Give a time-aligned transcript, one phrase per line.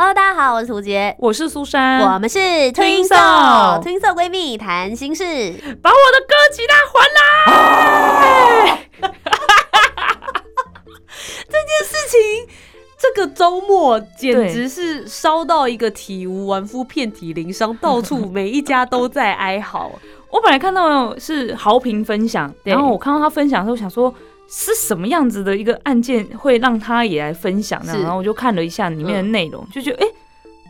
[0.00, 5.24] Hello，大家好，我是涂杰，我是苏珊，我们是 Twinso Twinso 闺蜜谈心事，
[5.82, 8.78] 把我的歌吉他还来。
[11.50, 12.46] 这件事情，
[12.96, 19.90] 这个周末简直是烧到一个体无完肤、遍体鳞伤，到处每一家都在哀嚎。
[20.30, 24.14] 我本来看到是豪平分享，然后我看到他分享的时候，想说。
[24.50, 27.92] 是什么样子的一个案件会让他也来分享呢？
[28.02, 30.06] 然后我就看了一下里面的内容，就觉得哎，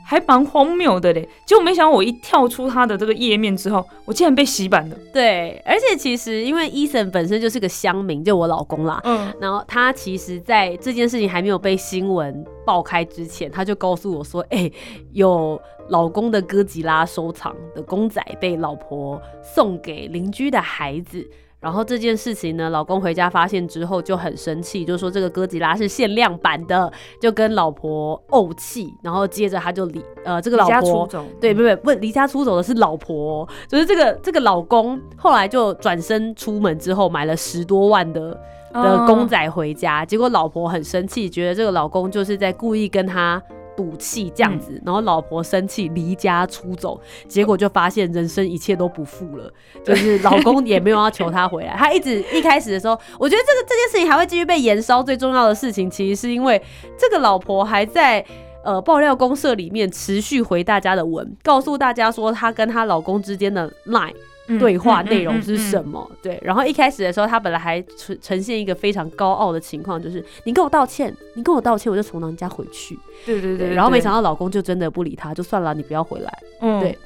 [0.05, 1.29] 还蛮荒谬的嘞。
[1.47, 4.97] 结果没想到我一跳出他的这个页面之后，我竟然被洗版了。
[5.13, 9.01] 对，而且其实因为伊森本身就是个乡民，就我老公啦。
[9.05, 9.33] 嗯。
[9.41, 14.69] 然后他其实在这件事情还没有被新闻爆开之前，他就告诉我说：“哎，
[15.13, 21.25] 有老公的哥吉拉收藏的公仔被老婆送给邻居的孩子。”
[21.61, 28.95] 然后这件事情呢，老公回家发现之后就很生气，就说这个哥吉拉是限量版的，就跟老婆怄气。
[29.03, 31.09] 然后接着他就离呃这个老婆
[31.41, 38.41] 对不不不离家出走的是老婆，就是这个这个老公后来就转身出门之后买了十多万的
[38.73, 43.43] 的公仔回家，结果老婆很生气，觉得这个老公就是在故意跟他。
[43.79, 49.49] 赌气这样子，然后老婆生气离家出走，结果就发现人生一切都不复了，
[49.85, 51.77] 就是老公也没有要求她回来。
[51.77, 55.01] 他一直一开始的时候，我觉得这个这件事情还会继续被延烧。
[55.01, 56.61] 最重要的事情，其实是因为
[56.99, 58.25] 这个老婆还在
[58.65, 64.13] 呃爆料公社里面持续回大家的文，告诉大家说她跟她老公之间的 line。
[64.59, 66.11] 对话内容是什么？
[66.23, 72.99] 对，然后一开始的时候，他本来还呈呈现一个非常高傲的情况，就是你跟我道歉，你跟我道歉，我就从娘家回去。
[73.27, 76.39] 对对对，然后没想到老公就真的不理他，就算了，你不要回来。
[76.61, 76.97] 嗯，对。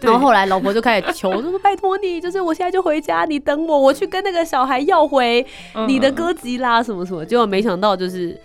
[0.00, 5.44] 然后后来老婆就开始求，就说拜托你，就是我现在就回家，你等我，我去跟那个小孩要回
[5.88, 7.24] 你的歌吉啦什么什么。
[7.24, 8.40] 结果没想到就是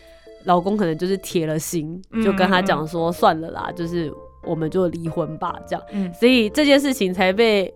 [0.46, 4.12] 老公可能就是铁了心，就跟他讲说算了啦，就是
[4.44, 5.86] 我们就离婚吧，这样。
[5.92, 7.72] 嗯，所以这件事情才被。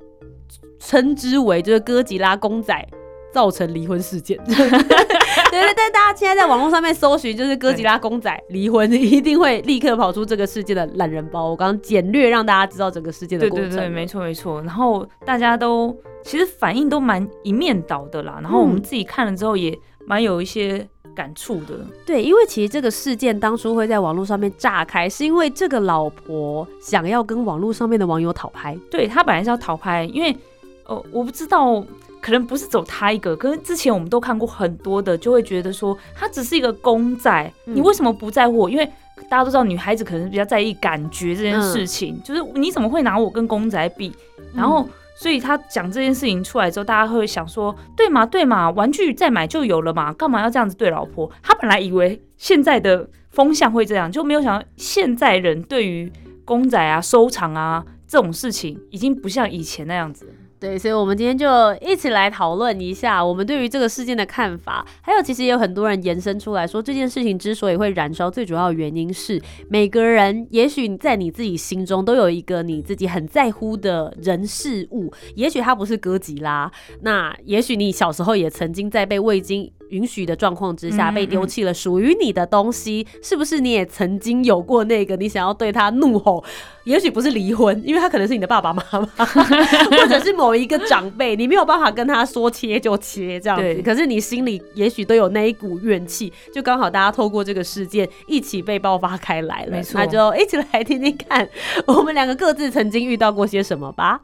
[0.80, 2.88] 称之为就是哥吉拉公仔
[3.32, 11.50] 造成离婚事件， 对对对，大家现在在网络上面搜寻就是哥吉拉公仔离婚，一定会立刻跑出这个事件的懒人包。
[11.50, 14.62] 我刚刚简略让大家知道整个事件的过程，对对对，没错没错。
[14.62, 20.88] 然后大家都其实反应都蛮一面倒的啦，然后我们自己看了之后也蛮有一些。
[21.16, 21.74] 感触的，
[22.06, 28.78] 对，因为其实这个事件当初会在网络上面炸开，是因为这个老婆想要跟网络上面的网友讨拍。
[28.92, 30.38] 对他本来是要讨拍，因为
[30.88, 31.84] 哦，我不知道，
[32.22, 38.68] 可能不是走他一个，可是之前我们都看过很多的，就会觉得说他只是一个公仔，你为什么不在乎？
[38.68, 38.86] 因为
[39.30, 44.12] 大家都知道女孩子可能比较在意感觉这件事情，就是你怎么会拿我跟公仔比？
[44.54, 44.88] 然后。
[45.20, 51.28] 所以他讲这件事情出来之后，大家会想说，对嘛对嘛，玩具再买就有了嘛，干嘛要这样子对老婆？
[51.42, 56.14] 他本来以为现在的风向会这样，就没有想到现在人对于
[56.46, 60.32] 公仔啊、收藏啊这种事情，已经不像以前那样子。
[60.60, 61.48] 对，所以，我们今天就
[61.82, 64.84] 一起来讨论一下我们对于这个事件的看法。
[65.02, 75.14] 还有，其实也有很多人延伸出来说，这件事情之所以会燃烧，最主要的原因是每个人，也许在你自己心中都有一个你自己很在乎的人事物。
[75.36, 86.44] 也许他不是哥吉拉，那也许你小时候也曾经在被未经允许的状况之下被丢弃了属于你的东西，是不是你也曾经有过那个你想要对他怒吼？
[86.84, 93.82] 也许不是离婚，因为他可能是你的爸爸妈妈， 或者是某一个长辈，你没有办法跟他说切就切这样子。
[93.84, 99.72] 可是你心里也许都有那一股怨气，就刚好大家透过这个事件一起被爆发开来了。
[99.72, 101.48] 没错，那就一起来听听看，
[101.88, 104.22] 我们两个各自曾经遇到过些什么吧。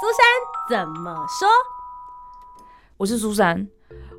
[0.00, 0.08] 苏
[0.76, 1.48] 珊怎么说？
[2.96, 3.68] 我是苏珊。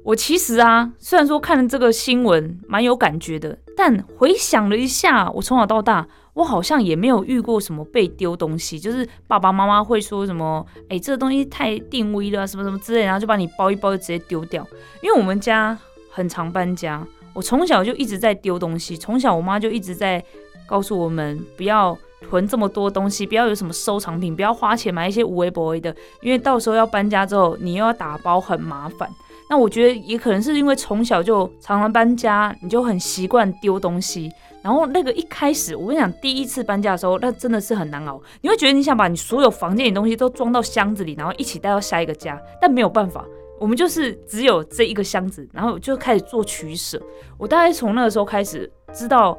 [0.03, 14.67] 我其实啊，虽然说看了这个新闻蛮有感觉的，但回想了一下，我从小到大，我好像也没有遇过什么被丢东西，就是爸爸妈妈会说什么，哎，这个东西太定位了，什么什么之类，然后就把你包一包就直接丢掉。
[15.01, 15.77] 因为我们家
[16.11, 20.21] 很常搬家，我从小就一直在丢东西，从小我妈就一直在
[20.67, 29.09] 告诉我们不要囤这么多东西，不要有什么收藏品，不要花钱买一些无微不微的，因为到时候要搬家之后，你又要打包，很麻烦。
[29.49, 34.31] 那我觉得也可能是因为从小就常常搬家，你就很习惯丢东西，
[34.61, 38.21] 然后那个一开始，我跟你讲，第一次搬家的时候，那真的是很难熬。
[38.41, 43.23] 你会觉得你想把你所有房间里东西都装到箱子里，然后一起带到下一个家，但没有办法，
[43.59, 47.01] 我们就是只有这一个箱子，然后就开始做取舍。
[47.37, 49.37] 我大概从那个时候开始知道，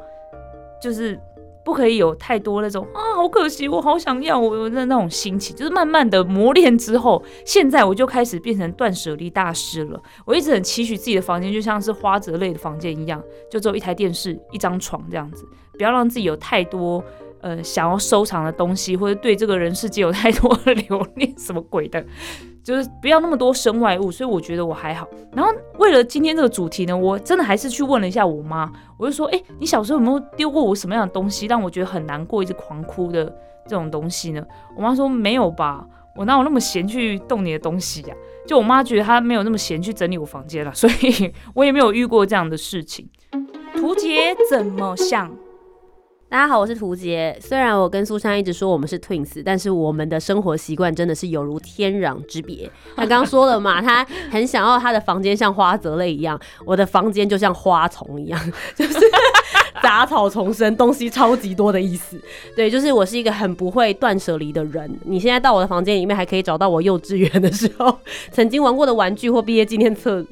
[0.80, 1.18] 就是。
[1.64, 10.00] 不可以有太多那种啊，好可惜，我好想要我那那种心情，就是慢慢的磨练之后，现在我就开始变成断舍离大师了。
[10.24, 15.46] 我一直很期许自己的房间就像是花泽类的房间一样，就只有一台电视、一张床这样子，
[15.78, 17.02] 不要让自己有太多
[17.44, 22.02] 呃想要收藏的东西，或者对这个人世界有太多的 留恋，什么鬼的。
[22.62, 25.06] 就是不要那么多身外物，所以我觉得我还好。
[25.32, 33.26] 然后为了今天这个主题呢，我真的还是去问了一下我妈，我就说：“哎，你小时候有没有丢过我什么样的东西，让我觉得很难过，一直狂哭的
[33.68, 34.42] 这种东西呢？”
[34.74, 35.86] 我妈说：“没有吧，
[36.16, 38.14] 我哪有那么闲去动你的东西呀？”
[38.48, 43.06] 就我妈觉得她没有那么闲去整理我房间了，所以 我也没有遇过这样的事情。
[43.76, 45.30] 图杰怎么想？
[46.34, 47.38] 大家好，我是涂杰。
[47.40, 52.68] 虽然我跟苏珊一直说我们是 twins，但是我们的生活习惯真的是有如天壤之别。
[52.96, 58.98] 他刚刚说了嘛，他很想要他的房间像花泽类一样，我的房间就像花丛一样， 就是
[59.80, 62.20] 杂草丛生，东西超级多的意思。
[62.56, 64.92] 对，就是我是一个很不会断舍离的人。
[65.04, 67.96] 你现在到我的房间里面，还可以找到我幼稚园的时候
[68.32, 70.26] 曾经玩过的玩具或毕业纪念册。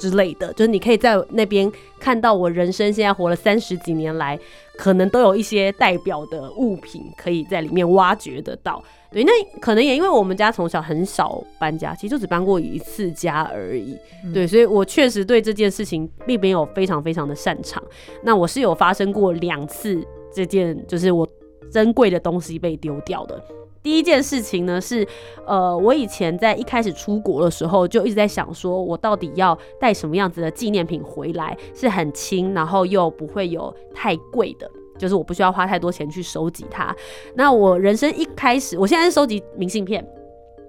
[0.00, 1.70] 之类的，就是你可以在那边
[2.00, 4.38] 看到我人生现在活了三十几年来，
[4.82, 8.82] 可能都有一些代表的物品可以在里面挖掘得到。
[9.12, 9.30] 对，那
[9.60, 13.96] 可能也因为我们家从小很少搬家，其实就只搬过一次家而已。
[14.34, 17.80] 对，所以我确实对这件事情并没有非常非常的擅长。
[18.24, 21.24] 那我是有发生过两次这件，就是我
[21.70, 23.40] 珍贵的东西被丢掉的。
[23.82, 25.06] 第一件事情呢是，
[25.46, 36.94] 呃，我以前在一开始出国的时候就一直在想，说我到底要带什么样子的纪念品回来，是很轻，然后又不会有太贵的，就是我不需要花太多钱去收集它。
[37.34, 40.06] 那我人生一开始，我现在是收集明信片，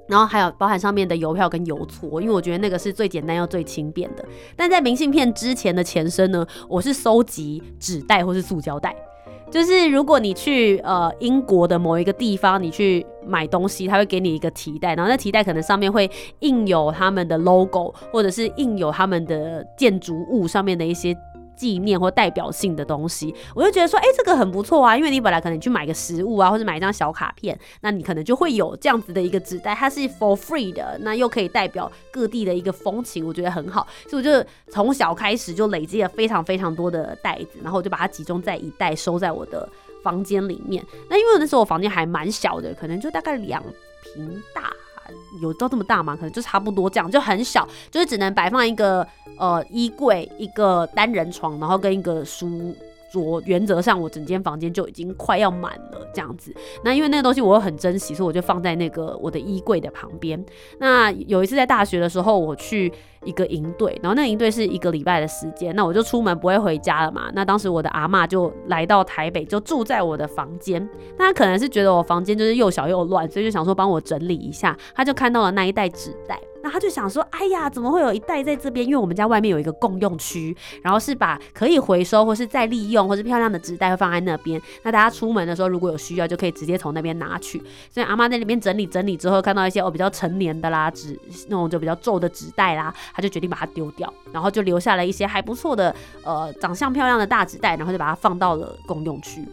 [0.07, 4.25] 然后还有包含上面的邮票跟邮戳，因为我觉得那个是最简单又最轻便的。
[4.55, 8.95] 但在明信片之前的前身呢，我是收集纸袋或是塑胶袋。
[9.53, 16.09] 就是如果你去呃英国的某一个地方，你去买东西，他会给你一个提袋，然后那提袋可能上面会
[16.39, 21.15] 印有他们的 logo，或者是印有他们的建筑物上面的一些。
[21.63, 39.65] 纪念或代表性的东西，我就觉得说，哎，这个很不错啊，因为你本来可能去买个食物啊，或者买一张小卡片，那你可能就会有这样子的一个纸袋，它是 for free 的，那又可以代表各地的一个风情，我觉得很好，所以我就从小开始就累积了非常非常多的袋子，然后我就把它集中在一袋，收在我的
[40.03, 40.85] 房间里面。
[41.09, 43.63] 那因为那时候我房间还蛮小的，可能就大概两
[44.03, 44.69] 平大。
[45.41, 46.15] 有到这么大吗？
[46.15, 49.07] 可能就差不多这样，就很小，就是只能摆放一个
[49.37, 52.75] 呃衣柜、一个单人床，然后跟一个书。
[53.13, 56.51] 桌原则上，我整间房间就已经快要满了这样子。
[56.83, 60.43] 那因为那个东西我又很珍惜，所以我就放在那个我的衣柜的旁边。
[60.79, 62.91] 那有一次在大学的时候，我去
[63.23, 67.29] 一个营队，然后那个营队是一个礼拜的时间，那我就出门不会回家了嘛。
[67.35, 70.89] 那当时我的阿妈就来到台北，就住在我的房间。
[71.15, 74.75] 那她可能是觉得我房间就是又小又乱，所以就想说帮我整理一下。
[74.95, 76.39] 她就看到了那一袋纸袋。
[76.63, 78.87] 那他就想说，哎呀，怎么会有一袋在这边？
[78.87, 84.59] 因为我们家外面有一个共用区，然后是把可以回收或是再利用或是漂亮的纸袋会放在那边。
[84.83, 87.61] 那大家出门的时候如果有需要，就可以直接从那边拿取。
[87.91, 95.93] 所以阿妈在那边整理整理之后，看到一些哦比较成年的啦纸，那种就比较皱的纸袋啦，他就决定把它丢掉，然后就留下了一些还不错的
[96.23, 99.45] 呃长相漂亮的大纸袋，然后就把它放到了共用区。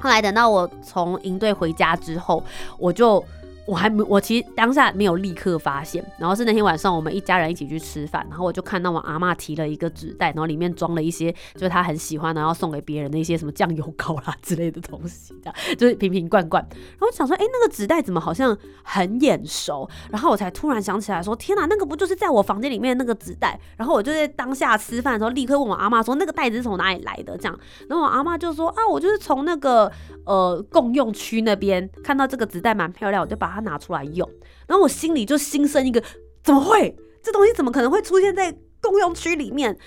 [0.00, 2.42] 后来等到我从营队回家之后，
[2.78, 3.24] 我就。
[3.66, 16.60] 我还没，我其实当下没有立刻发现，然后是那天晚上我们一家人一起去吃饭，然后我就看到我阿妈提了一个纸袋，然后里面装了一些就是她很喜欢的，要送给别人的一些什么酱油膏啦之类的东西，这样就是瓶瓶罐罐。
[16.70, 19.88] 然后我想说，哎，那个纸袋怎么好像很眼熟？
[20.10, 23.58] 然后我才突然想起来说，天哪，那个不就是在我房间里面那个纸袋？
[23.76, 27.36] 然后我就在当下吃饭的时候，立刻问我阿妈说，那个袋子是从哪里来的？
[27.38, 29.90] 这样，然后我阿妈就说，啊，我就是从那个
[30.26, 34.28] 呃共用区那边看到这个纸袋蛮漂亮，我就把它拿出来用，
[34.66, 36.02] 然后我心里就心生一个，
[36.42, 36.96] 怎么会？
[37.22, 39.78] 这东西怎么可能会出现在共用区里面？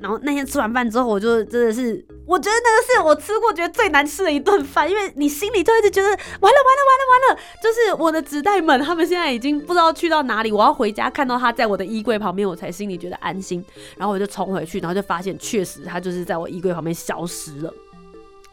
[0.00, 13.64] 然后那天吃完饭之后，我就真的是，我觉得那个是我吃过觉得最难吃的一顿饭，因为你心里就一直觉得完了完了完了完了，就是我的纸袋们，他们现在已经不知道去到哪里，我要回家看到他在我的衣柜旁边，我才心里觉得安心。
[13.96, 17.72] 然后我就冲回去，然后就发现确实他就是在我衣柜旁边消失了。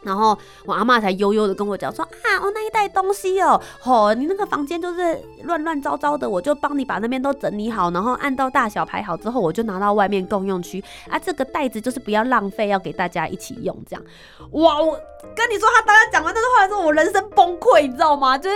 [0.02, 11.20] 然后我阿妈才悠悠的跟我讲说啊，我那一袋东西哦，吼，你那个房间就是乱乱糟糟的，我就帮你把那边都整理好，然后按照大小排好之后，我就拿到外面共用区啊。
[11.20, 14.04] 这个袋子就是不要浪费，要给大家一起用，这样。
[14.52, 14.98] 哇，我
[15.36, 18.38] 跟你说，他刚刚讲完这句话的时候，我人生崩溃，你知道吗？
[18.38, 18.56] 就是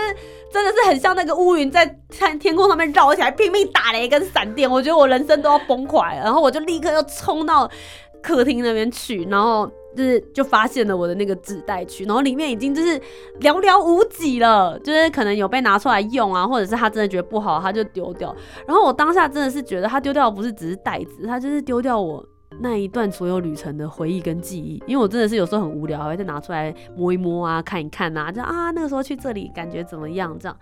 [0.52, 6.00] 真的是很像那个乌云在天天空上面绕起来，拼命打雷跟闪电，我觉得我人生都要崩溃。
[6.16, 7.70] 然后我就立刻又冲到
[8.22, 9.70] 客厅那边去，然后。
[9.94, 12.98] 就是就发现了我的那个纸袋区，然后里面已经就是
[13.40, 18.34] 寥寥无几了，就是可能有被拿出来用啊，或者是他真的觉得不好，他就丢掉。
[18.66, 22.24] 然后我当下真的是觉得他丢掉的不是只是袋子，他就是丢掉我
[22.60, 24.82] 那一段所有旅程的回忆跟记忆。
[24.86, 30.56] 因为我真的是有时候很无聊，还会再拿出来摸一摸啊，看一看啊，就啊那个时候去这里感觉怎么样这样。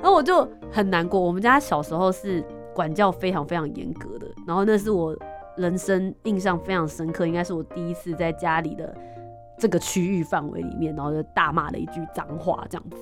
[0.00, 1.20] 然后我就很难过。
[1.20, 2.42] 我们家小时候是
[2.74, 5.16] 管教非常非常严格的，然后那是我。
[5.58, 8.96] 人生印象非常深刻，应该是我第一次在家里的
[9.58, 12.96] 这个区域范围里面，然后就大骂了一句脏话，这样子，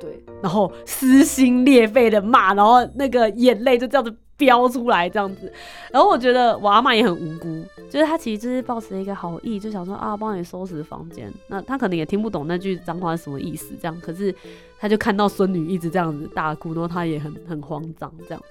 [0.00, 5.52] 对，然后撕心裂肺的骂，然后那个眼泪就这样子飙出来，这样子，
[5.92, 14.34] 然后我觉得我阿妈也很无辜，就是她其实就是抱持一个好意，就想说啊，帮你收拾房间，那她可能也听不懂那句脏话是什么意思，这样，可是
[14.78, 18.42] 她就看到孙女一直这样子大哭，然后她也很很慌张，这样。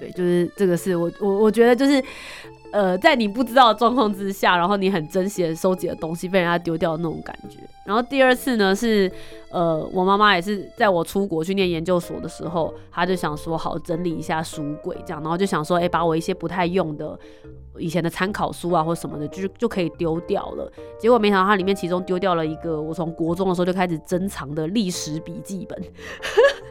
[0.00, 2.02] 对，就是这个是我我我觉得就是，
[2.72, 7.58] 呃，在你不知道的状况之下，然后你很珍惜的收集的东西被人家丢掉的那种感觉。
[7.84, 9.10] 然后第二次呢是，
[9.50, 17.18] 呃，我妈妈也是在我出国去念研究所的时候，她就想说好整理一下书柜这样，然后就想说，哎，把我一些不太用的
[17.78, 20.72] 以前的参考书啊或什么的，就就可以丢掉了。
[20.98, 25.82] 结果没想到它里面其中丢掉了一个我从国中的时候就开始珍藏的历史笔记本。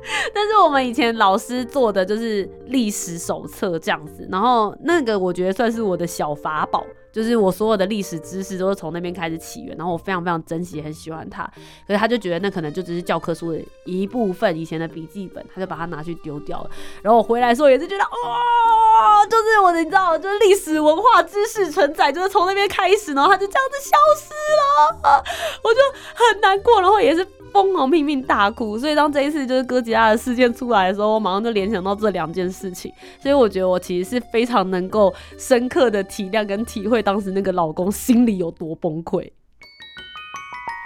[0.34, 11.44] 但是我们以前老师做的就是历史手册这样子，然后那个我觉得算是我的小法宝，就是我所有的历史知识都是从那边开始起源，然后我非常非常珍惜，很喜欢它。
[11.88, 16.70] 可是他就觉得那可能就只是教科书的一部分，以前的笔记本，他就把它拿去丢掉了。
[17.02, 25.24] 然后我回来的时候也是觉得，哇，就是我的，你知道，就是历史文化知识承载，就是从那边开始，然后它就这样子消失了，
[25.64, 25.80] 我就
[26.14, 27.26] 很难过，然后也是。
[27.52, 39.32] 疯狂拼命大哭，所以当这一次就是哥吉拉的事件出来的时候，我马上就联想到这两件事情，所以我觉得我其实是非常能够深刻的体谅跟体会当时那个老公心里有多崩溃。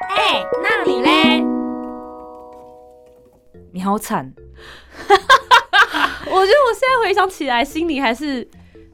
[0.10, 1.44] 哎，那你嘞？
[3.72, 4.34] 你好惨！
[5.08, 5.16] 我
[6.30, 8.48] 觉得我现在回想起来，心里还是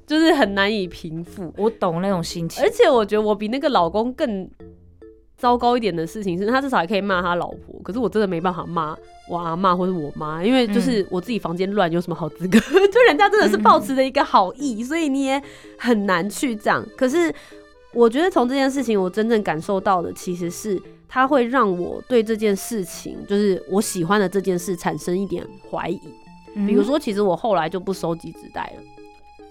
[0.08, 1.54] 就是很难以平复。
[1.58, 4.50] 我懂那种心情，而且我觉得我比那个老公更。
[5.40, 8.96] 糟糕一点的事情是他至少还可以骂他老婆，可是我真的没办法骂
[9.30, 12.60] 我阿妈或者我妈，因为就是我自己房间乱，有什么好资格？
[12.92, 15.42] 就人家真的是抱持着一个好意，所以你也
[15.78, 16.86] 很难去这样。
[16.98, 17.34] 可是
[17.94, 26.00] 我觉得从这件事情，我真正感受到的其实是，他会让我对这件事情，就是我喜欢的这件事产生一点怀疑。
[26.68, 28.84] 比如说，其实我后来就不收集纸袋了。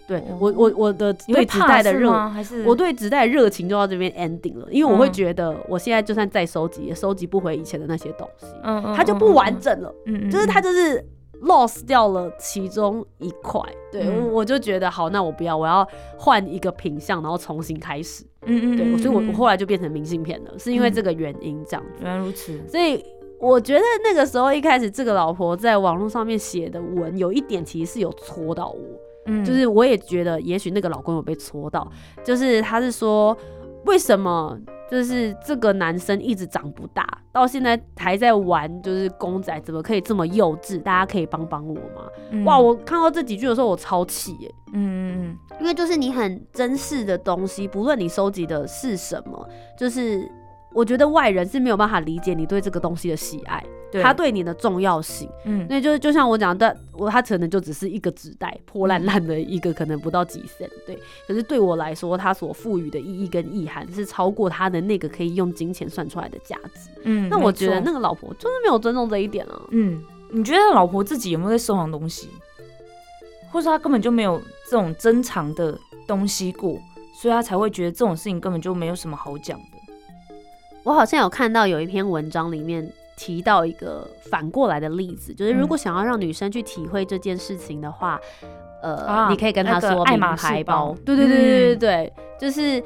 [0.09, 11.05] 对我我我的对纸袋的热，还是我对纸袋热情就到这边 ending 了，因为我会觉得我现在就算再收集，也收集不回以前的那些东西，嗯它就不完整了，嗯就是它就是
[11.43, 13.61] lost 掉了其中一块，
[13.93, 15.87] 对我我就觉得好，那我不要，我要
[16.17, 23.05] 换一个品相，然后重新开始，嗯嗯，对，所以我我后来就变成明信片了，是因为这个原因这样，原来如此，所以
[23.39, 28.81] 我觉得那个时候一开始这个老婆在网络上面写的文，有一点其实是有戳到我。
[29.45, 31.91] 就是我也觉得，也许那个老公有被戳到，
[32.25, 33.37] 就是他是说，
[33.85, 34.59] 为什么
[34.91, 40.81] 就是这个男生一直长不大，到现在还在玩，就是公仔，怎么可以这么幼稚？
[40.81, 42.45] 大家可以帮帮我吗？
[42.45, 44.55] 哇，我看到这几句的时候，我超气耶！
[44.73, 50.31] 嗯，因为就是你很珍视的东西，不论你收集的是什么，就是
[50.73, 53.65] 我觉得外人是没有办法理解你对这个东西的喜爱。
[54.03, 60.95] 他对你的重要性，嗯，那就是就像我讲的，我他可能就只是一个纸袋，破烂烂的一个，可能不到几升，对。
[61.27, 67.31] 可是对我来说，他所赋予的意义跟意涵是超过他的那个可以用金钱算出来的价值，嗯。
[67.31, 70.03] 那我觉得那个老婆就是没有尊重这一点啊，嗯。
[70.31, 72.29] 你觉得老婆自己有没有在收藏东西，
[73.51, 76.79] 或者他根本就没有这种珍藏的东西过，
[77.15, 79.78] 所以他才会觉得这种事情根本就没有什么好讲的。
[80.89, 82.91] 我好像有看到有一篇文章里面。
[83.21, 88.17] 提到一个反过来的例子，就是如果想要让女生去体会这件事情的话，
[88.81, 92.81] 呃，你可以跟她说名牌包，对对对对对对，就是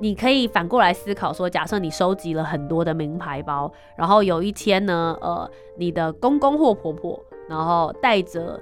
[0.00, 7.16] 你可以反过来思考说，假设你收集了很多的名牌包，然后有一天呢，呃，你的公公或婆婆，
[7.48, 8.60] 然后带着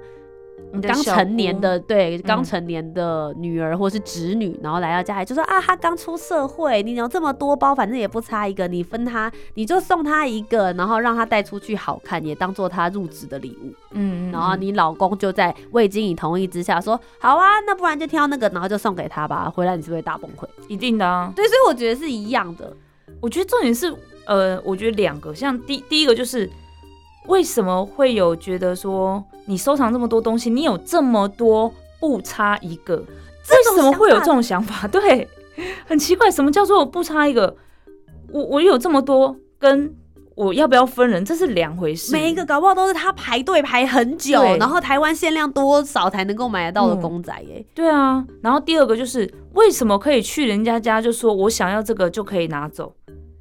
[0.81, 13.73] 刚成年的对刚成年的女儿或是侄女，然后来到家里就说啊，她刚出社会，你有这么多包，反正也不差一个，你分她，你就送她一个，然后让她带出去好看，也当做她入职的礼物。
[13.91, 19.49] 嗯，然后你老公就在未经你同意之下说，好啊，那不然就挑那个，然后就送给她吧。
[19.49, 20.45] 回来你是不是大崩溃？
[20.67, 21.31] 一定的啊。
[21.35, 22.75] 对，所以我觉得是一样的。
[23.21, 23.95] 我觉得重点是，
[24.25, 26.49] 呃，我觉得两个，像第第一个就是。
[27.27, 32.95] 为什么会有觉得说你收藏这么多东西，你有这么多不差一个？
[32.97, 34.87] 为什么会有这种想法？
[34.87, 35.27] 对，
[35.85, 37.55] 很奇怪，什么叫做不差一个？
[38.31, 39.95] 我我有这么多，跟
[40.35, 42.11] 我要不要分人，这是两回事。
[42.11, 47.65] 每一个搞不好都是他排队排很久，然后台湾限量多少才能够买得到的公仔耶。
[47.73, 52.93] 对啊，然后第二个就是为什么可以去人家家就说我想要这个就可以拿走？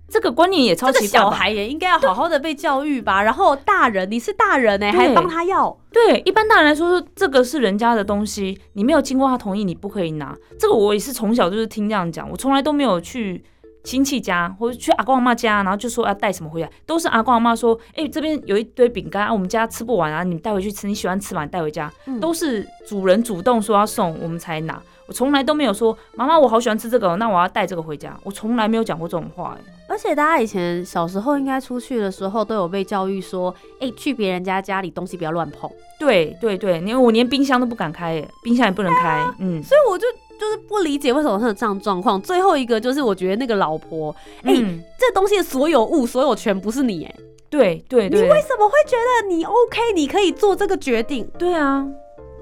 [0.09, 3.21] 这个观念也超奇怪，小孩也应该要好好的被教育吧。
[3.25, 5.77] 然后大人，你是大人哎，还帮他要？
[5.93, 10.37] 对，一般大人来说，这个是人家的东西，你没有经过他同意，你不可以拿。
[10.59, 13.43] 这个我也是从小就是听这样讲，我从来都没有去
[13.83, 21.93] 亲戚家或者去阿公阿妈家，然后就说要带什么回来，都是阿公阿妈说，哎，这边有一堆饼干，啊我们家吃不完啊，你带回去吃，你喜欢吃嘛，你带回家。
[22.21, 24.81] 都是主人主动说要送，我们才拿。
[25.07, 28.19] 我从来都没有说，妈妈，我好喜欢吃这个，那我要带这个回家。
[28.25, 29.73] 我从来没有讲过这种话，哎。
[29.89, 35.71] 而且大家以前小时候应该出去的时候都有被教育说，哎，去别人家家里东西不要乱碰。
[35.99, 39.63] 对对对，因为我连冰箱都不敢开，哎，冰箱也不能开，嗯。
[39.63, 42.21] 所以我就就是不理解为什么会有这样状况。
[42.21, 44.53] 最后一个就是我觉得那个老婆，哎，
[44.99, 47.15] 这东西的所有物、所有权不是你，哎，
[47.49, 49.81] 对对对，你为什么会觉得你 OK？
[49.95, 51.31] 你可以做这个决定？
[51.39, 51.87] 对啊。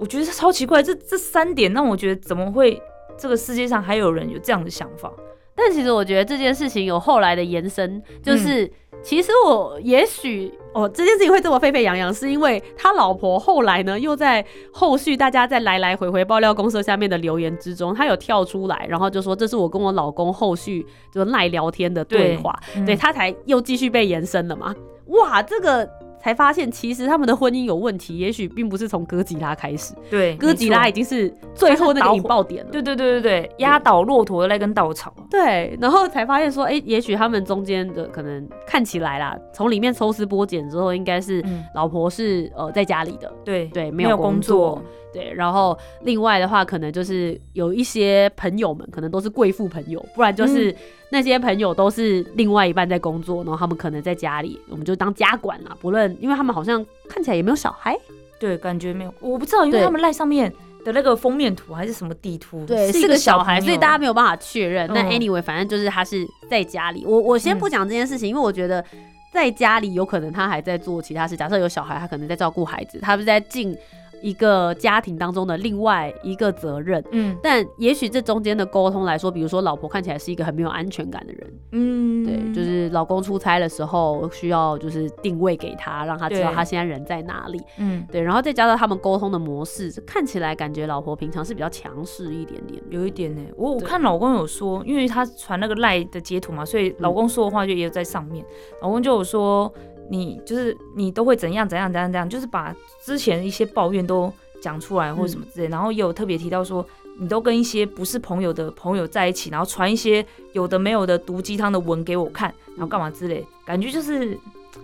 [0.01, 2.81] 我觉得超奇怪，这这三点让我觉得怎么会
[3.17, 5.13] 这个世界上还有人有这样的想法？
[5.57, 8.69] 但其实我觉得这件事情有后来的延伸，就是
[9.05, 24.75] 其实我也许哦这件事情会这么沸沸扬扬，是因为他老婆后来呢又在后续大家在来来回回爆料公社下面的留言之中，他有跳出来，然后就说这是我跟我老公后续就赖聊天的对话，对他才又继续被延伸了嘛？
[25.07, 25.89] 哇，这个。
[26.25, 29.93] 才发现，其实他们的婚姻有问题，也许并不是从哥吉拉开始。
[30.11, 32.71] 对，哥吉拉已经是最后那个引爆点了。
[32.71, 35.12] 对对对对对，压倒骆驼的那根稻草。
[35.28, 43.31] 对，然后才发现说，哎，也许他们中间的可能看起来啦，从里面抽丝剥茧之后，应该是老婆是呃在家里的。
[43.44, 44.83] 对对，没有工作。
[45.14, 50.74] 对，然后另外的话，可能就是有一些朋友们，可能都是贵妇朋友，不然就是
[51.11, 55.77] 那些朋友都是另外一半在工作，然后他们可能在家里，我们就当家管了。
[55.81, 57.96] 不论，因为他们好像看起来也没有小孩，
[58.40, 60.53] 对，感觉没有，我不知道，因为他们赖上面
[60.85, 64.90] 的那个封面图还是什么地图，对，是个小孩，所以大家没有办法确认。
[64.92, 67.05] 那 anyway，反正就是他是在家里。
[67.07, 68.85] 我我先不讲这件事情，因为我觉得
[69.33, 71.37] 在家里有可能他还在做其他事。
[71.37, 73.77] 假设有小孩，他可能在照顾孩子，他不是在进。
[74.25, 93.43] 一个家庭当中的另外一个责任，嗯，但也许这中间的沟通来说，比如说老婆看起来是一个很没有安全感的人，嗯，对，就是老公出差的时候需要就是定位给他，让他知道他现在人在哪里，嗯，对，然后再加上他们沟通的模式，看起来感觉老婆平常是比较强势一点点，有一点呢。
[93.57, 98.43] 我我看老公有说，因为他传那个赖的截图嘛，所以老公说的话就也有在上面，
[98.81, 99.71] 老公就有说。
[100.11, 106.85] 你就是你都会怎样怎样怎样怎样，就是把之前一些抱怨都讲出来或者什么之类，然后也有特别提到说，
[107.19, 114.38] 你都跟一些不是朋友的朋友在一起，然后传一些有的没有的毒鸡汤的文给我看，然后干嘛之类，感觉就是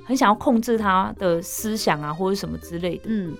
[0.04, 3.02] 很想要控制他的思想啊或者什么之类的。
[3.04, 3.34] 嗯，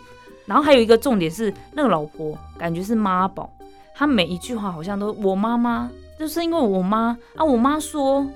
[0.47, 3.51] 然后还有一个重点是那个老婆感觉是妈宝，
[3.95, 8.27] 她每一句话好像都我妈妈，就是因为我妈啊，我妈说。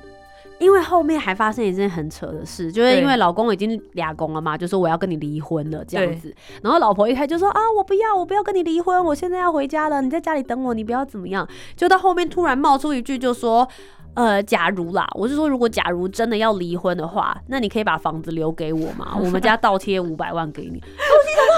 [0.58, 6.34] 因为后面还发生一件很扯的事，就是因为老公已经俩公了嘛，就说我要跟你离婚了这样子。
[6.62, 11.46] 然后老婆一开就说啊，我不要，我不要跟你离婚，我现在要回家了，你在家里等我，你不要怎么样。
[11.76, 13.68] 就到后面突然冒出一句，就说
[14.14, 19.16] 呃，假如啦，我是说如果假如真的要离婚的话，那你可以把房子留给我吗？
[19.20, 20.80] 我们家倒贴五百万给你。
[20.80, 21.44] 我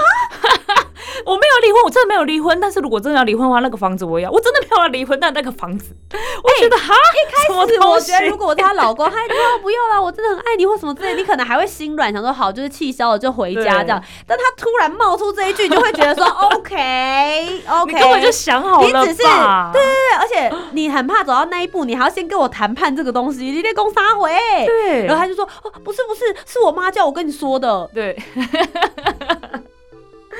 [1.37, 2.59] 没有离婚，我真的没有离婚。
[2.59, 4.29] 但是如果真的要离婚的话，那个房子我要。
[4.29, 14.03] 我真的没有要离婚，但那个房子，我觉得哈， 一开始我觉得如果我是她老公，他说不要了，我真的很爱你或什么之类，你可能还会心软，想说好，就是气消了就回家这样。
[14.27, 19.81] 但他突然冒出这一句，就会觉得说 OK OK，你根本就想好了你只是对对对，
[20.19, 24.29] 而且你很怕走到那一步，你还要先跟我谈判这个东西，你得攻杀回。
[24.65, 27.89] 对，然后他就说哦，不是不是，是我妈叫我跟你说的。
[27.93, 28.15] 对。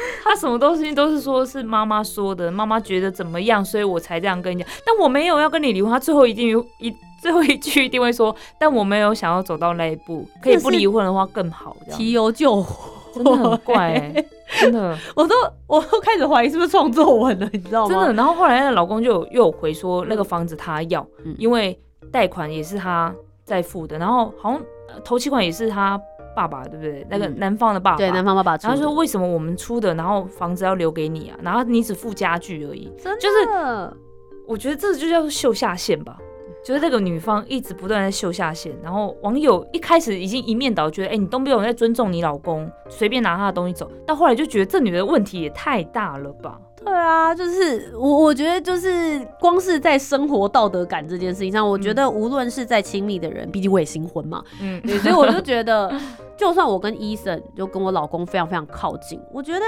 [0.24, 4.72] 他什么东西都是说是妈妈说的，妈妈觉得怎么样，所以我才这样跟你讲。
[4.86, 11.76] 但我没有要跟你离婚，他最后一定一最后一句一定会说，但我没有想要走到那一步，可以不离婚的话更好。
[11.92, 12.94] 提油救火。
[13.14, 14.26] 真的很怪哎，
[14.60, 15.34] 真的， 我都
[15.66, 17.90] 我都开始怀疑是不是创作文了，你知道吗？
[17.90, 18.14] 真的。
[18.14, 21.04] 然后后来那老公就又有回说，那个房子他要，
[21.40, 21.80] 因为
[22.12, 23.12] 贷款也是他
[23.44, 24.62] 在付的，然后好像
[25.04, 26.00] 头期款也是他
[26.38, 27.06] 爸爸，对不对？
[27.10, 28.56] 那个男方的爸爸，对，男方爸爸。
[28.58, 31.40] 然后说为什么我们出的，然后房子要留给你啊？
[31.42, 33.98] 然后你只付家具而已，真的。
[34.46, 36.18] 我觉得这就叫秀下限吧。
[36.64, 43.90] 就是这个女方一直不断在秀下限，然后网友一开始已经一面倒，觉得哎，你都没有在尊重你老公，随便拿他的东西走。
[44.06, 46.60] 到后来就觉得这女的问题也太大了吧？
[46.84, 55.92] 对啊，就是我我觉得就是光是在生活道德感这件事情上，我觉得无论是在亲密的人，毕竟我也新婚嘛，嗯，所以我就觉得，
[56.38, 59.60] 就算我跟医生就跟我老公非常非常靠近，我觉得。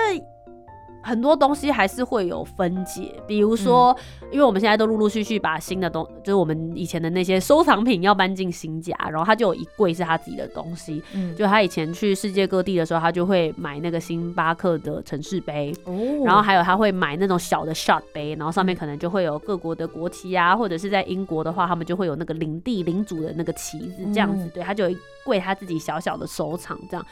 [1.02, 3.96] 很多东西还是会有分解，比如说，
[4.32, 27.06] 因为我们现在都陆陆续续把新的东，就是我们以前的那些收藏品要搬进新家，然后他就有一柜是他自己的东西，嗯，就他以前去世界各地的时候，他就会买那个星巴克的城市杯，哦，然后还有他会买那种小的 shot 杯，然后上面可能就会有各国的国旗啊，或者是在英国的话，他们就会有那个领地领主的那个旗子这样子，对他就有一柜他自己小小的收藏，这样，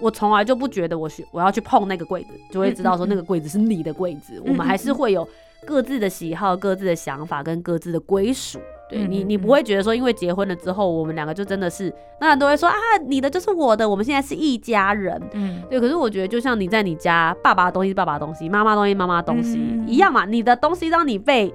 [0.00, 3.33] 我从来就不觉得我去我要去碰那个柜子，就会知道说那个柜。
[3.34, 5.28] 柜子是你的柜子，我们还是会有
[5.66, 8.60] 各自的喜好、各自的想法跟各自的归属。
[8.88, 12.76] 对你，你不会觉得说，因为结婚了之后，我们两个就真的是，那人都会说啊，
[13.08, 15.20] 你的就是我的，我们现在是一家人。
[15.32, 15.80] 嗯，对。
[15.80, 20.24] 可是我觉得，就像你在你家，爸爸的东西是爸爸的东西，妈妈东西妈妈的东西一样嘛。
[20.26, 21.52] 你的东西让你被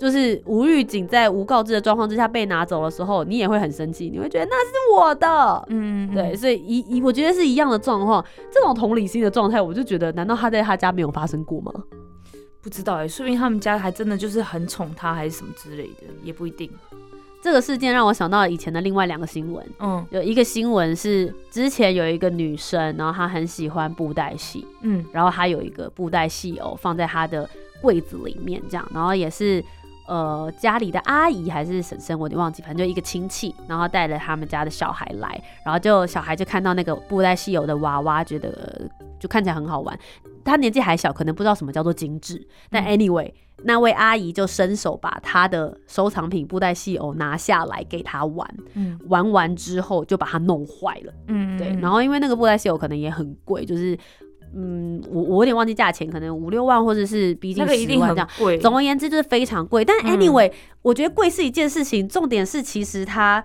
[0.00, 11.70] 就是无预警在无告知的状况之下被拿走的时候，你也会很生气，你会觉得那是我的，嗯，对，所以一一我觉得是一样的状况，这种同理心的状态，我就觉得，难道他在他家没有发生过吗？
[12.62, 16.70] 不知道哎，说明他们家还真的就是很宠他，还是什么之类的，也不一定。
[17.42, 27.46] 这个事件让我想到了以前的另外两个新闻，嗯，有一个新闻是之前有一个女生，然后她很喜欢布袋戏，嗯，然后她有一个布袋戏偶放在她的
[27.82, 29.62] 柜子里面，这样，然后也是。
[30.10, 39.96] 呃，家里的阿姨还是婶婶，我有点忘记，反正就一个亲戚，然后带了他们家的小孩来，然后就小孩就看到那个布袋戏有的娃娃，觉得就看起来很好玩。
[40.44, 42.44] 他年纪还小，可能不知道什么叫做精致。
[42.68, 48.56] 但 anyway，那位阿姨就伸手把他的收藏品布袋戏偶拿下来给他玩，
[49.06, 51.12] 玩完之后就把它弄坏了。
[51.28, 51.68] 嗯，对。
[51.80, 53.96] 然后因为那个布袋戏偶可能也很贵，就是。
[54.54, 58.28] 嗯，我我有点忘记价钱，可能五六万或者是逼近十万这样。
[58.38, 58.58] 贵。
[58.58, 59.84] 总而言之就是非常贵。
[59.84, 60.50] 但 anyway，
[60.82, 63.42] 我觉得贵是一件事情，重点是其实它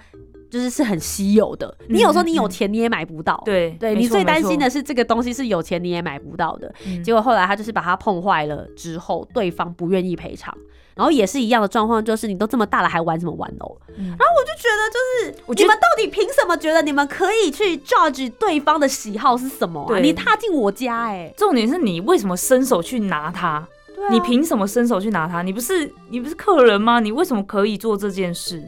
[0.50, 1.78] 就是是很稀有的。
[1.90, 3.42] 你有时候你有钱你也买不到。
[3.46, 6.74] 对，对你最担心的是这个东西是有钱你也买不到的。
[7.04, 10.56] 结果后来他就是把它碰坏了之后，对方不愿意赔偿。
[10.96, 13.78] 然后也是一样的状况，就是你都这么大了还玩什么玩偶？
[13.98, 20.00] 然后我就觉得，就是你们到底凭什么觉得你们可以去 judge 对方的喜好是什么啊？
[20.00, 23.68] 你踏进我家，哎，重点是你为什么伸手去拿它？
[24.10, 25.42] 你凭什么伸手去拿它？
[25.42, 27.02] 你不是你不是客人吗？
[27.02, 28.64] 你为什么可以做这件事？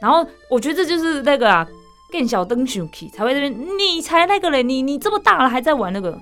[0.00, 1.66] 然后我觉得这就是那个啊，
[2.12, 6.16] 更小灯 s 才会这边，你才那个嘞，你你这么大了还在玩那个。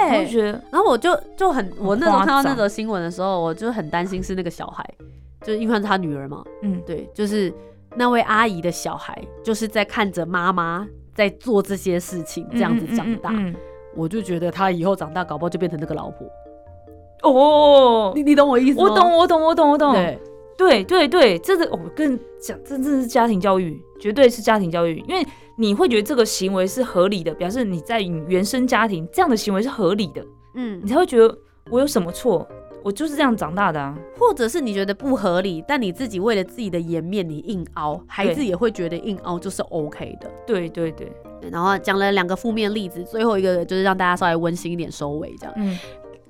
[0.00, 4.84] 对，觉得，然后我就就很，我那时候看到那则新闻的时候，我就很担心是那个小孩，
[5.42, 7.52] 就是因为是他女儿嘛，嗯，对，就是
[7.96, 13.32] 那位阿姨的小孩，就是在看着妈妈在做这些事情，这样子长大，
[13.96, 16.26] 我就觉得他以后长大，搞不好就变成那个老婆。
[17.22, 18.84] 哦，你你懂我意思吗？
[18.84, 19.92] 我懂，我懂，我懂，我懂。
[19.92, 20.18] 对，
[20.58, 25.26] 对，对，对，这个我更讲，这真的是家庭教育，绝对是家庭教育，因为。
[25.60, 31.36] 你会觉得这个行为是合理的，表示你在你原生家庭这样的行为是合理的，嗯，你才会觉得
[31.68, 32.46] 我有什么错，
[32.84, 40.92] 我就是这样长大的啊，或者是你觉得不合理，但你自己为了自己的颜面你硬凹，孩子也会觉得硬凹就是 OK 的，对对。
[40.92, 45.78] 对，然后讲了两个负面例子，最后一个就是让大家稍微温馨一点收尾，这样，嗯，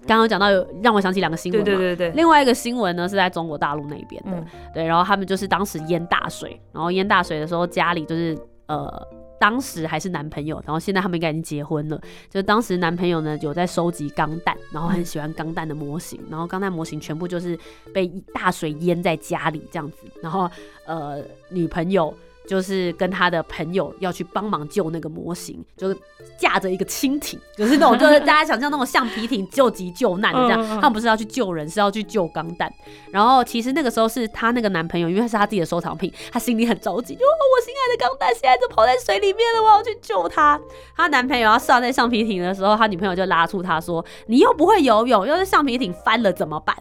[0.08, 4.44] 刚刚讲到有让我想起两个新闻，对对对对，另外一个新闻呢是在中国大陆那边的，
[4.74, 9.06] 对，然后他们就是当时淹大水，然后淹大水的时候家里就是呃。
[9.40, 12.00] 当时还是男朋友，然后现在他们应该已经结婚了。
[12.28, 17.56] 就当时男朋友呢有在收集钢弹，然后很喜欢钢弹的模型，然后钢弹模型全部就是
[17.94, 19.98] 被大水淹在家里这样子。
[20.20, 20.50] 然后
[20.86, 22.12] 呃，女朋友。
[22.48, 25.96] 就是跟他的朋友要去帮忙救那个模型，就是
[26.38, 30.66] 驾着一个蜻蜓，就是那种就是大家想象那种橡皮艇救急救难的这样。
[30.80, 32.72] 他们不是要去救人，是要去救钢弹。
[33.12, 40.58] 然后其实那个时候是她那个男朋友，因为是他自己的收藏品，他心里很着急，就我心爱的钢弹现在就泡在水里面了，我要去救他。
[40.96, 46.74] 她男朋友要上那橡皮艇的时候，他女朋友就拉住他说：“你又不会游泳，要是橡皮艇翻了怎么办？”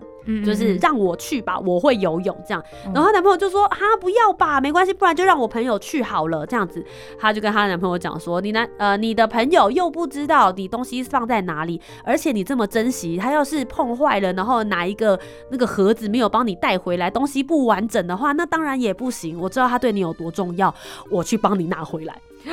[0.46, 2.64] 就是让我去吧，我会游泳这样。
[2.94, 6.84] 然后她男朋友就说：“哈，不要吧，没关系，不然就让我朋友去好了。”这样子，
[7.20, 19.40] 她就跟她男朋友讲说：“你男呃，你的朋友又不知道你东西放在哪里，而且你这么珍惜，他要是碰坏了，然后拿一个那个盒子没有帮你带回来，东西不完整的话，那当然也不行。
[19.40, 20.74] 我知道他对你有多重要，
[21.10, 22.22] 我去帮你拿回来。”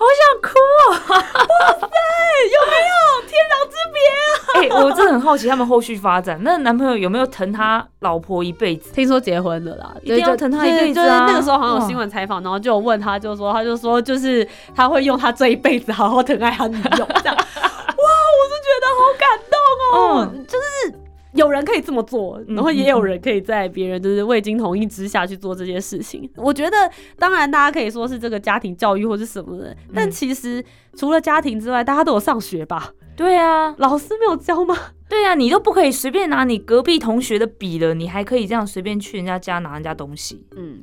[0.00, 0.48] 好想哭
[0.88, 1.12] 啊！
[1.12, 1.86] 哇塞，
[2.44, 4.78] 有没有天壤之别啊？
[4.78, 6.38] 哎，我真的很好奇他们后续发展。
[6.42, 8.92] 那男朋友有没有疼他老婆一辈子？
[8.92, 11.26] 听说结婚了啦，一定要疼他一辈子啊！
[11.28, 17.36] 那个时候好像有新闻采访，然后就问他，就说他就说就是他会用他这一辈子好好疼爱他女友这样。
[18.00, 19.56] 哇，我是觉得好感动
[19.98, 20.99] 哦，就是。
[21.34, 26.28] 有人可以这么做，然后也有人可以在别人就是未经同意之下去做这些事情。
[26.36, 26.76] 我觉得，
[27.18, 30.64] 当然大家可以说是这个家庭教育或是什么的，但其实
[30.94, 32.92] 除了家庭之外，大家都有上学吧？
[33.16, 34.76] 对啊，老师没有教吗？
[35.08, 40.44] 对啊，你都不可以随便拿你隔壁同学的笔了，你还可以这样随便去人家家拿人家东西？
[40.56, 40.82] 嗯。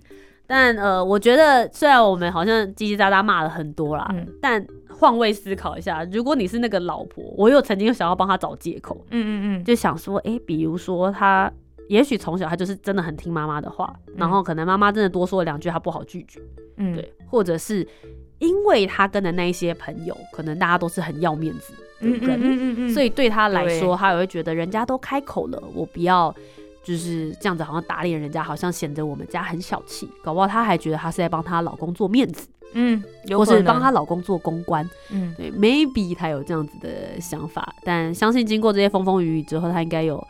[0.49, 4.65] 但呃，我觉得虽然我们好像叽叽喳喳骂了很多啦，嗯但
[4.99, 11.51] 换位思考一下，如果你是那个老婆，我有曾经想要帮他找借口，嗯嗯嗯，就想说，哎，比如说他
[11.87, 16.41] 也许从小他就是真的很听妈妈的话，然后可能妈妈真的多说了两句，他不好拒绝，
[16.77, 17.87] 嗯，对，或者是
[18.39, 26.33] 因为他跟的那一些朋友，可能大家都是很要面子的人，嗯嗯嗯，所以对他来说，他也会觉得人家都开口了，我不要。
[26.83, 30.07] 就是这样子，好像打脸人家，好像显得我们家很小气。
[30.23, 37.73] 搞不好她还觉得她是在帮她老公做面子，嗯，或是帮她老公做公关，嗯，对，maybe 她有这样子的想法。
[37.83, 40.21] 但相信经过这些风风雨雨之后，她应该有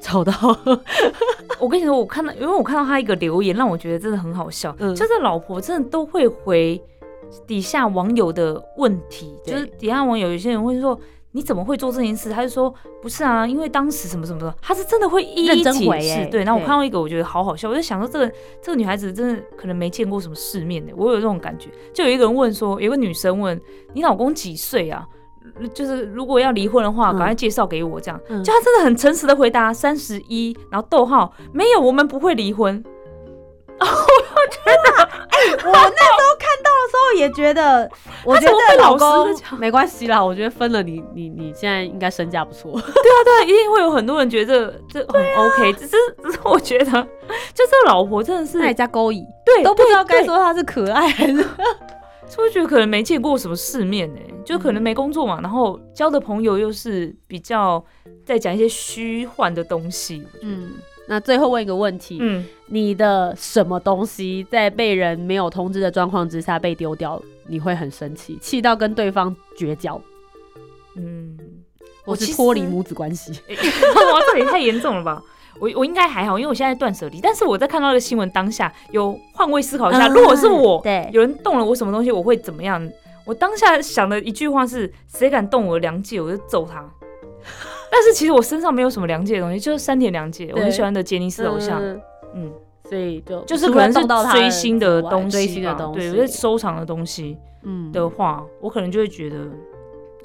[0.00, 0.32] 找到。
[1.60, 4.74] 我跟你说，我看到，因为我看到她一个留言，让我觉得真的很好笑。
[4.78, 6.80] 嗯，就是老婆真的都会回
[7.46, 10.98] 底下网友的问题，就是底下网友有些人会说。
[11.36, 12.30] 你怎么会做这件事？
[12.30, 16.26] 他就说不是啊，因为当时什么什么的，他是真的会一一解释。
[16.30, 20.92] 对，然后我看到一个，我觉得好好笑，我就想说这个这个女孩子真的可能没见过什么世面呢。
[20.96, 23.60] 我有这种感觉，就有一个人问说，有个女生问
[23.92, 25.06] 你老公几岁啊？
[25.74, 28.18] 就是如果要离婚的话，赶快介绍给我这样。
[28.28, 32.82] 就他真的很诚实的回答三十一，然后逗号没有，我们不会离婚。
[33.80, 37.88] 哦，我觉得，哎，我那时候看到的时候也觉得，
[38.24, 42.72] 我觉得老公没关系啦，我觉得分了你，你你现在应该身价不错。
[42.80, 46.90] 对啊，对啊，一定会有很多人觉得这很 OK，只是只是我觉得，
[47.54, 54.20] 就这个老婆真的是在家勾引，对，都不知道该说她是可爱还是，是不是觉得可能没见过什么世面呢？
[54.44, 57.84] 就可能没工作嘛，然后交的朋友又是比较
[58.24, 60.72] 在讲一些虚幻的东西，嗯。
[61.06, 70.00] 那最后问一个问题，嗯，你的什么东西在被人没有通知的状况之下被丢掉，你会很生气，气到跟对方绝交？
[70.96, 71.38] 嗯，
[72.04, 75.22] 我是脱离母子关系， 哇，这也太严重了吧？
[75.58, 77.18] 我我应该还好，因为我现在断舍离。
[77.20, 82.86] 但是我在看到这个新闻当下，有换位思考一下，如果是我，对，有人动了我什么东西，我会怎么样？
[83.24, 86.84] 我当下想的一句话是：谁敢动我的良界，我就揍他。
[87.96, 91.82] 但是其实我身上没有什么良界的东西，就是三田良介，我很喜欢的杰尼斯偶像，
[92.34, 92.52] 嗯，
[92.86, 97.90] 所以就就是可能是追星的东西的东西，对，我在收藏的东西，嗯。
[97.92, 99.38] 的话，我可能就会觉得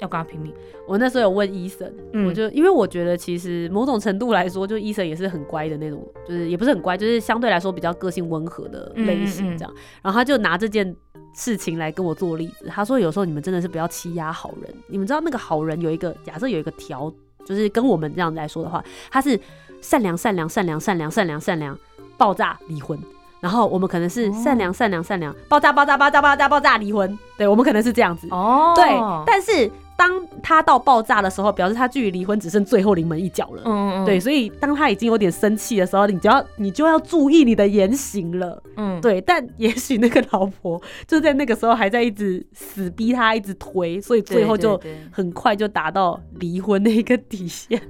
[0.00, 0.52] 要跟他拼命。
[0.86, 1.90] 我那时候有问医生，
[2.26, 9.74] 我就因为我觉得其实某种程度来说，就医生也是很乖的那种，就是也不是很乖，就是相对来说比较个性温和的类型这样。
[10.02, 10.94] 然后他就拿这件
[11.34, 17.10] 事情来跟我做例子，他说有时候你们真的是不要欺压好人，你们知道那个好人有一个假设有一个条。
[17.44, 19.38] 就是跟我们这样来说的话，他是
[19.80, 21.78] 善良、善良、善良、善良、善良、善良，
[22.16, 22.98] 爆炸离婚。
[23.40, 27.18] 然后我们可能是善良、善良、善良，爆炸、爆炸、爆炸、爆炸、爆炸离婚。
[27.36, 28.28] 对，我们可能是这样子。
[28.30, 28.84] 哦，对，
[29.26, 29.70] 但是。
[30.02, 33.62] 当他到爆炸的时候，表示他距离离婚只剩最后临门一脚了。
[33.64, 38.60] 嗯嗯，对，所以当他已经有点生气的时候，你就要你就要注意你的言行了。
[38.76, 44.80] 嗯，对，但也许那个老婆就在那个时候还在一直死逼他，一直推，所以最后就
[45.12, 47.80] 很快就达到离婚的一个底线。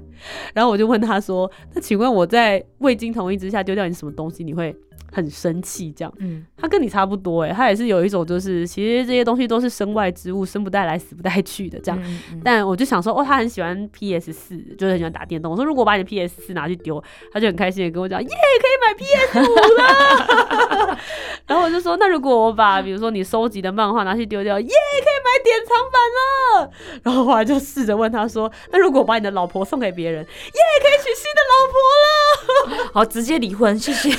[0.53, 4.77] 然后我就问他说：“那请问我在未经同意之下丢掉你什么东西，你会？”
[5.13, 12.03] 很生气，这样，嗯，他跟你差不多，哎，他也是有一种，就是其实这些东西都是身外之物，生不带来，死不带 去的，这样。
[12.43, 15.53] 但我就想说，哦，他很喜欢 PS 四，就是很喜欢打电动。
[15.53, 20.99] 我说，如果把你的 PS 四拿去丢，他就很开心的跟我讲，耶，可以买 PS 五了。
[21.47, 26.71] 然后我就说，那如果我把，比如说你收集的漫画拿去丢掉，耶，可以买典藏版了。
[27.03, 32.89] 然后后来就试着问他说，那如果把你的老婆送给别人，耶，可以娶新的老婆了。
[32.95, 34.11] 好，直接离婚，谢谢。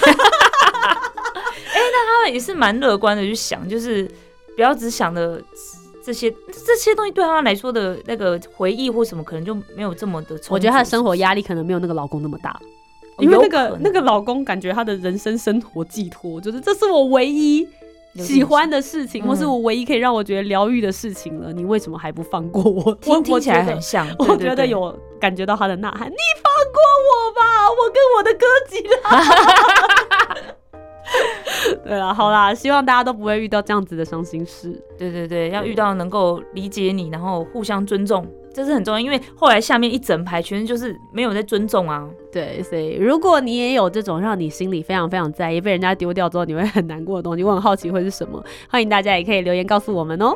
[1.93, 4.09] 哎，那他们也是蛮乐观的，去想就是
[4.55, 5.41] 不要只想的
[6.03, 10.39] 这些这些东西对他来说的那个回忆或什么，可能就没有这么的。
[10.49, 12.59] 我觉得他的生活压力可能没有那个老公那么大，
[13.19, 17.67] 因为那个那个老公感觉他的人生生活寄托就是这是我唯一
[18.15, 21.53] 喜欢的事情，或是我唯一可以让我觉得疗愈的事情了。
[21.53, 22.97] 你为什么还不放过我？
[23.07, 26.07] 我 听起来很像，我觉得有感觉到他的呐喊。
[26.09, 30.12] 你放过我吧，我跟我的哥吉拉。
[31.83, 34.71] 对啦，好啦，希望大家都不会遇到这样子的伤心事。
[34.97, 38.99] 对对对，要遇到能够理解你，然后互相尊重，这是很重要。
[38.99, 42.07] 因为后来下面一整排全就是没有在尊重啊。
[42.31, 48.43] 对，所以如果你也有这种让你心里非常非常在意，被人家丢掉之后你会很难过的东西，我很好奇会是什么。
[48.69, 50.35] 欢迎大家也可以留言告诉我们哦。